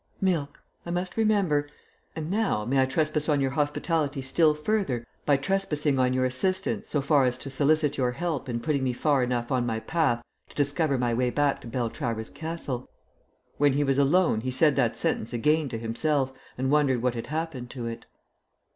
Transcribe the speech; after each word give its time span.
"Milk; 0.19 0.63
I 0.83 0.89
must 0.89 1.15
remember. 1.15 1.69
And 2.15 2.31
now 2.31 2.65
may 2.65 2.81
I 2.81 2.85
trespass 2.87 3.29
on 3.29 3.39
your 3.39 3.51
hospitality 3.51 4.23
still 4.23 4.55
further 4.55 5.05
by 5.27 5.37
trespassing 5.37 5.99
on 5.99 6.11
your 6.11 6.25
assistance 6.25 6.89
so 6.89 7.01
far 7.01 7.25
as 7.25 7.37
to 7.37 7.51
solicit 7.51 7.97
your 7.97 8.13
help 8.13 8.49
in 8.49 8.61
putting 8.61 8.83
me 8.83 8.93
far 8.93 9.21
enough 9.21 9.51
on 9.51 9.63
my 9.63 9.79
path 9.79 10.23
to 10.49 10.55
discover 10.55 10.97
my 10.97 11.13
way 11.13 11.29
back 11.29 11.61
to 11.61 11.67
Beltravers 11.67 12.31
Castle?" 12.31 12.89
(When 13.59 13.73
he 13.73 13.83
was 13.83 13.99
alone 13.99 14.41
he 14.41 14.49
said 14.49 14.75
that 14.75 14.97
sentence 14.97 15.33
again 15.33 15.69
to 15.69 15.77
himself, 15.77 16.33
and 16.57 16.71
wondered 16.71 17.03
what 17.03 17.13
had 17.13 17.27
happened 17.27 17.69
to 17.69 17.85
it.) 17.85 18.07